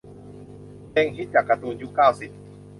[0.91, 2.31] เพลงฮิต จากการ์ตูนยุค เก้าสิบ